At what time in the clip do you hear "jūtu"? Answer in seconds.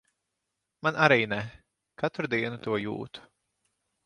2.89-3.29